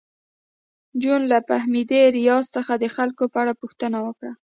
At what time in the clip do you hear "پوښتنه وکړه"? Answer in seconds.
3.61-4.31